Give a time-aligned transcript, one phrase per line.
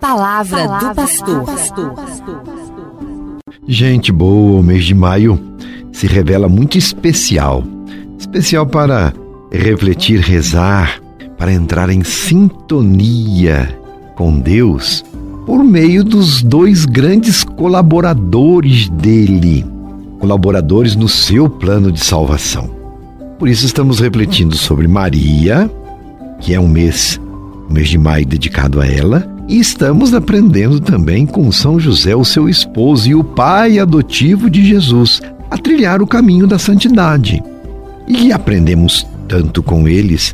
[0.00, 1.44] Palavra, Palavra do pastor.
[3.68, 5.38] Gente boa, o mês de maio
[5.92, 7.62] se revela muito especial.
[8.18, 9.12] Especial para
[9.52, 11.00] refletir, rezar,
[11.36, 13.78] para entrar em sintonia
[14.16, 15.04] com Deus
[15.44, 19.66] por meio dos dois grandes colaboradores dele,
[20.18, 22.70] colaboradores no seu plano de salvação.
[23.38, 25.70] Por isso estamos refletindo sobre Maria,
[26.40, 27.20] que é um mês,
[27.68, 32.24] um mês de maio dedicado a ela, e estamos aprendendo também com São José, o
[32.24, 35.20] seu esposo e o pai adotivo de Jesus,
[35.50, 37.42] a trilhar o caminho da santidade.
[38.06, 40.32] E aprendemos tanto com eles,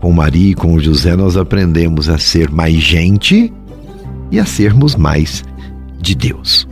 [0.00, 3.52] com Maria e com José, nós aprendemos a ser mais gente
[4.30, 5.44] e a sermos mais
[6.00, 6.66] de Deus.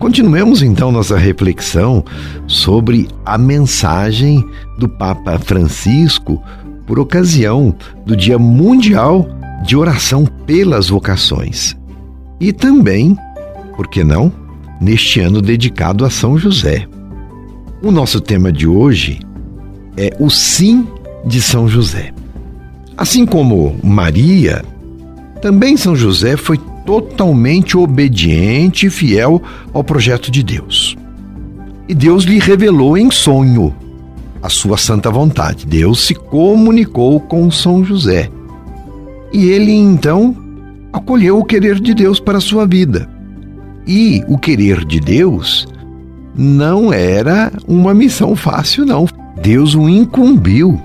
[0.00, 2.04] Continuemos então nossa reflexão
[2.48, 4.44] sobre a mensagem
[4.76, 6.42] do Papa Francisco
[6.84, 7.72] por ocasião
[8.04, 9.28] do Dia Mundial
[9.62, 11.76] de Oração pelas Vocações.
[12.40, 13.16] E também,
[13.76, 14.32] por que não,
[14.80, 16.86] neste ano dedicado a São José.
[17.82, 19.20] O nosso tema de hoje
[19.96, 20.86] é o sim
[21.24, 22.12] de São José.
[22.96, 24.64] Assim como Maria,
[25.40, 29.40] também São José foi totalmente obediente e fiel
[29.72, 30.96] ao projeto de Deus.
[31.88, 33.74] E Deus lhe revelou em sonho
[34.42, 35.64] a sua santa vontade.
[35.64, 38.28] Deus se comunicou com São José.
[39.32, 40.36] E ele então
[40.92, 43.08] acolheu o querer de Deus para a sua vida.
[43.86, 45.66] E o querer de Deus
[46.36, 49.06] não era uma missão fácil, não.
[49.42, 50.80] Deus o incumbiu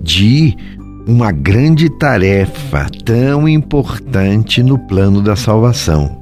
[0.00, 0.56] de
[1.06, 6.18] uma grande tarefa tão importante no plano da salvação,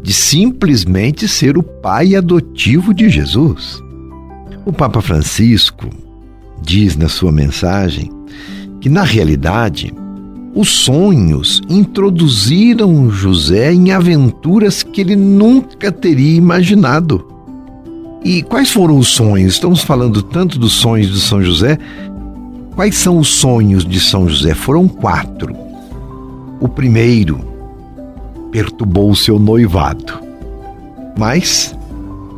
[0.00, 3.80] de simplesmente ser o pai adotivo de Jesus.
[4.64, 5.88] O Papa Francisco
[6.62, 8.10] diz na sua mensagem
[8.80, 9.92] que, na realidade,
[10.54, 17.26] os sonhos introduziram José em aventuras que ele nunca teria imaginado.
[18.24, 19.54] E quais foram os sonhos?
[19.54, 21.78] Estamos falando tanto dos sonhos de São José
[22.74, 24.54] Quais são os sonhos de São José?
[24.54, 25.54] Foram quatro.
[26.58, 27.40] O primeiro
[28.50, 30.20] perturbou o seu noivado,
[31.18, 31.76] mas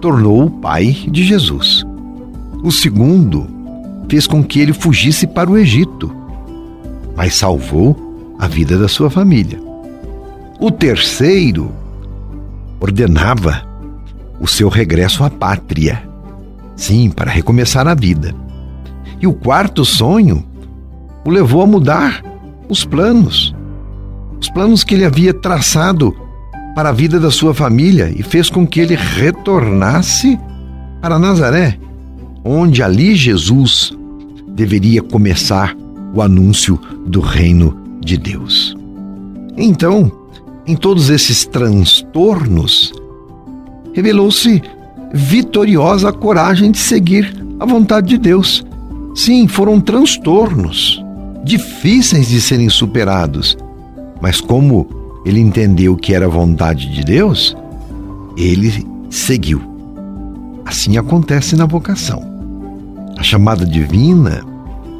[0.01, 1.85] tornou o pai de Jesus.
[2.65, 3.47] O segundo
[4.09, 6.13] fez com que ele fugisse para o Egito,
[7.17, 7.97] mas salvou
[8.39, 9.61] a vida da sua família.
[10.61, 11.73] O terceiro
[12.81, 13.63] ordenava
[14.41, 16.03] o seu regresso à pátria,
[16.77, 18.35] sim, para recomeçar a vida.
[19.21, 20.45] E o quarto sonho
[21.25, 22.23] o levou a mudar
[22.69, 23.55] os planos.
[24.41, 26.15] Os planos que ele havia traçado
[26.75, 30.39] para a vida da sua família e fez com que ele retornasse
[31.01, 31.79] para Nazaré,
[32.45, 33.97] onde ali Jesus
[34.49, 35.75] deveria começar
[36.15, 38.77] o anúncio do reino de Deus.
[39.57, 40.11] Então,
[40.67, 42.93] em todos esses transtornos,
[43.93, 44.63] revelou-se
[45.13, 48.65] vitoriosa a coragem de seguir a vontade de Deus
[49.15, 51.01] Sim, foram transtornos
[51.45, 53.57] difíceis de serem superados,
[54.21, 54.89] mas como
[55.25, 57.57] ele entendeu que era a vontade de Deus,
[58.37, 59.63] ele seguiu.
[60.65, 62.23] Assim acontece na vocação.
[63.17, 64.43] A chamada divina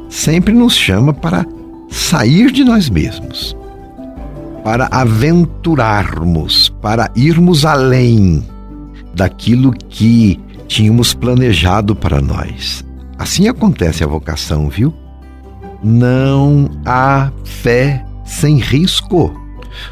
[0.09, 1.45] sempre nos chama para
[1.89, 3.55] sair de nós mesmos,
[4.63, 8.43] para aventurarmos, para irmos além
[9.13, 12.83] daquilo que tínhamos planejado para nós.
[13.17, 14.93] Assim acontece a vocação, viu?
[15.83, 19.33] Não há fé sem risco.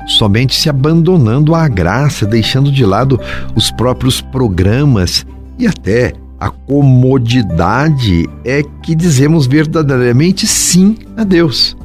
[0.07, 3.19] Somente se abandonando à graça, deixando de lado
[3.55, 5.25] os próprios programas
[5.59, 11.77] e até a comodidade é que dizemos verdadeiramente sim a Deus.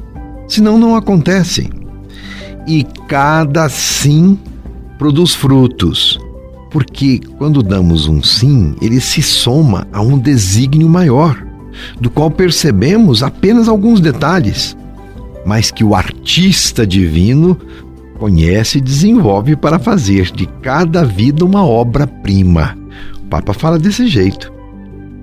[0.49, 1.69] Senão não acontecem.
[2.67, 4.37] E cada sim
[4.97, 6.19] produz frutos
[6.69, 11.45] porque quando damos um sim, ele se soma a um desígnio maior,
[11.99, 14.77] do qual percebemos apenas alguns detalhes,
[15.45, 17.57] mas que o artista divino
[18.19, 22.77] conhece e desenvolve para fazer de cada vida uma obra-prima.
[23.23, 24.51] O Papa fala desse jeito.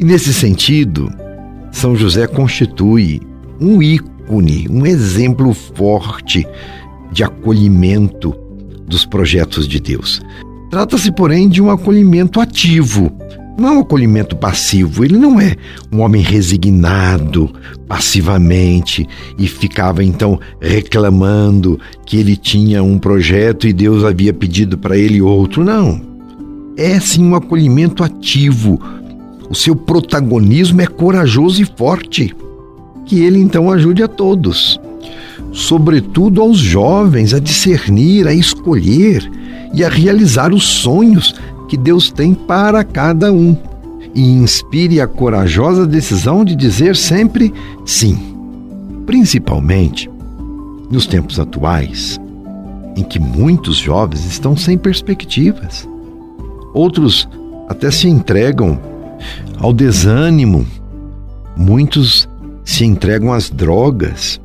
[0.01, 1.13] E nesse sentido,
[1.71, 3.21] São José constitui
[3.61, 6.47] um ícone, um exemplo forte
[7.13, 8.35] de acolhimento
[8.87, 10.21] dos projetos de Deus.
[10.71, 13.13] Trata-se, porém, de um acolhimento ativo,
[13.59, 15.05] não é um acolhimento passivo.
[15.05, 15.57] Ele não é
[15.91, 17.51] um homem resignado
[17.89, 19.07] passivamente
[19.39, 25.23] e ficava então reclamando que ele tinha um projeto e Deus havia pedido para ele
[25.23, 25.65] outro.
[25.65, 26.01] Não.
[26.77, 28.79] É sim um acolhimento ativo.
[29.49, 32.35] O seu protagonismo é corajoso e forte.
[33.07, 34.79] Que ele então ajude a todos.
[35.57, 39.29] sobretudo aos jovens, a discernir, a escolher
[39.73, 41.35] e a realizar os sonhos
[41.69, 43.57] que Deus tem para cada um.
[44.15, 47.53] E inspire a corajosa decisão de dizer sempre
[47.85, 48.19] sim,
[49.07, 50.11] principalmente
[50.91, 52.19] nos tempos atuais,
[52.97, 55.89] em que muitos jovens estão sem perspectivas.
[56.73, 57.29] Outros
[57.69, 58.79] até se entregam
[59.59, 60.67] ao desânimo,
[61.57, 62.29] muitos
[62.67, 64.39] se entregam às drogas.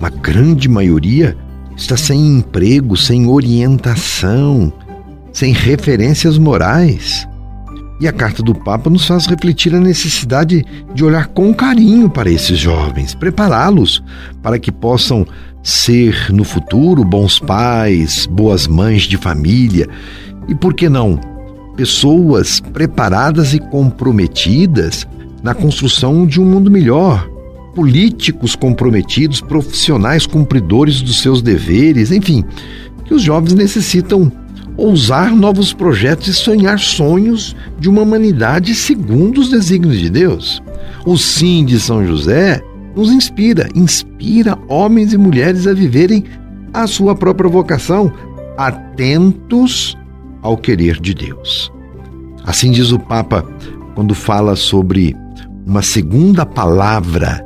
[0.00, 1.36] Uma grande maioria
[1.76, 4.72] está sem emprego, sem orientação,
[5.32, 7.28] sem referências morais.
[8.00, 12.30] E a carta do Papa nos faz refletir a necessidade de olhar com carinho para
[12.30, 14.02] esses jovens, prepará-los
[14.42, 15.24] para que possam
[15.62, 19.88] ser no futuro bons pais, boas mães de família
[20.48, 21.20] e, por que não,
[21.76, 25.06] pessoas preparadas e comprometidas
[25.42, 27.33] na construção de um mundo melhor,
[27.74, 32.44] políticos comprometidos, profissionais cumpridores dos seus deveres, enfim,
[33.04, 34.30] que os jovens necessitam
[34.76, 40.62] ousar novos projetos e sonhar sonhos de uma humanidade segundo os desígnios de Deus.
[41.04, 42.62] O sim de São José
[42.96, 46.24] nos inspira, inspira homens e mulheres a viverem
[46.72, 48.12] a sua própria vocação,
[48.56, 49.96] atentos
[50.42, 51.72] ao querer de Deus.
[52.44, 53.44] Assim diz o Papa
[53.94, 55.16] quando fala sobre
[55.66, 57.42] uma segunda palavra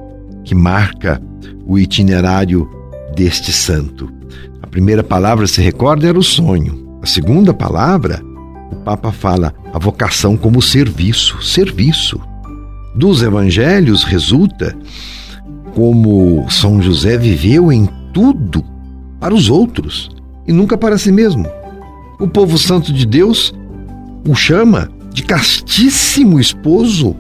[0.49, 1.21] que marca
[1.67, 2.67] o itinerário
[3.15, 4.11] deste santo.
[4.63, 6.99] A primeira palavra, se recorda, era o sonho.
[7.03, 8.23] A segunda palavra,
[8.73, 12.19] o Papa fala a vocação como serviço, serviço.
[12.97, 14.75] Dos evangelhos resulta
[15.75, 18.65] como São José viveu em tudo
[19.21, 20.11] para os outros
[20.47, 21.47] e nunca para si mesmo.
[22.19, 23.53] O povo santo de Deus
[24.27, 27.15] o chama de castíssimo esposo,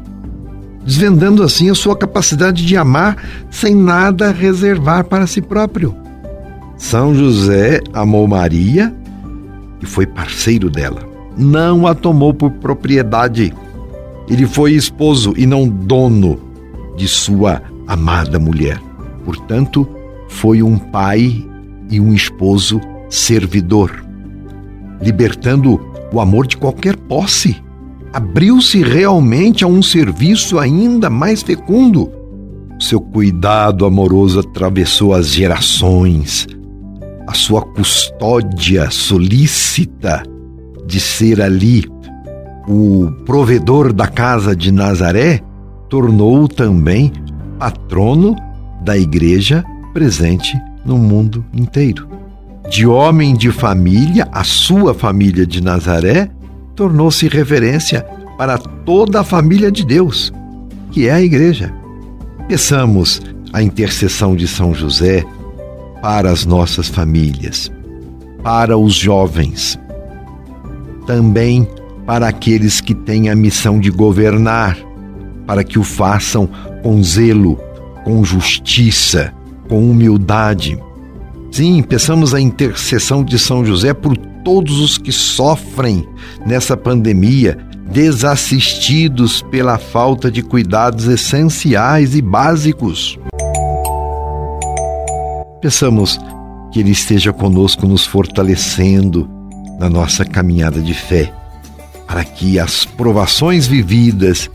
[0.88, 5.94] desvendando assim a sua capacidade de amar sem nada reservar para si próprio.
[6.78, 8.94] São José amou Maria
[9.82, 11.06] e foi parceiro dela.
[11.36, 13.52] Não a tomou por propriedade.
[14.30, 16.40] Ele foi esposo e não dono
[16.96, 18.80] de sua amada mulher.
[19.26, 19.86] Portanto,
[20.26, 21.46] foi um pai
[21.90, 22.80] e um esposo
[23.10, 24.02] servidor,
[25.02, 25.78] libertando
[26.10, 27.62] o amor de qualquer posse.
[28.12, 32.10] Abriu-se realmente a um serviço ainda mais fecundo.
[32.80, 36.46] Seu cuidado amoroso atravessou as gerações,
[37.26, 40.22] a sua custódia solícita
[40.86, 41.84] de ser ali
[42.68, 45.40] o provedor da casa de Nazaré,
[45.88, 47.12] tornou-o também
[47.58, 48.36] patrono
[48.84, 50.54] da igreja presente
[50.84, 52.08] no mundo inteiro.
[52.70, 56.30] De homem de família, a sua família de Nazaré
[56.78, 58.06] tornou-se referência
[58.38, 60.32] para toda a família de Deus,
[60.92, 61.74] que é a igreja.
[62.46, 63.20] Peçamos
[63.52, 65.24] a intercessão de São José
[66.00, 67.68] para as nossas famílias,
[68.44, 69.76] para os jovens,
[71.04, 71.66] também
[72.06, 74.78] para aqueles que têm a missão de governar,
[75.48, 76.48] para que o façam
[76.80, 77.58] com zelo,
[78.04, 79.34] com justiça,
[79.68, 80.78] com humildade.
[81.50, 84.16] Sim, peçamos a intercessão de São José por
[84.48, 86.08] todos os que sofrem
[86.46, 87.58] nessa pandemia,
[87.92, 93.18] desassistidos pela falta de cuidados essenciais e básicos.
[95.60, 96.18] Peçamos
[96.72, 99.28] que Ele esteja conosco, nos fortalecendo
[99.78, 101.30] na nossa caminhada de fé,
[102.06, 104.48] para que as provações vividas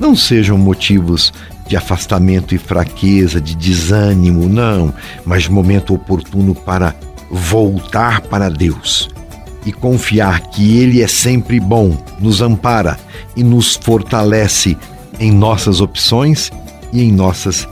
[0.00, 1.32] não sejam motivos
[1.68, 4.92] de afastamento e fraqueza, de desânimo, não,
[5.24, 6.96] mas momento oportuno para
[7.30, 9.08] voltar para Deus
[9.64, 12.98] e confiar que Ele é sempre bom, nos ampara
[13.36, 14.76] e nos fortalece
[15.18, 16.50] em nossas opções
[16.92, 17.68] e em nossas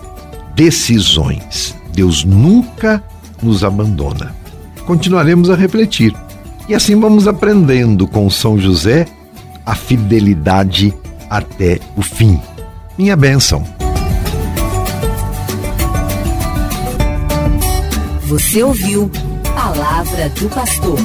[0.54, 1.74] decisões.
[1.92, 3.02] Deus nunca
[3.42, 4.34] nos abandona.
[4.86, 6.14] Continuaremos a refletir
[6.68, 9.06] e assim vamos aprendendo com São José
[9.64, 10.94] a fidelidade
[11.28, 12.40] até o fim.
[12.96, 13.64] Minha bênção.
[18.28, 19.10] Você ouviu
[19.54, 20.98] Palavra do Pastor.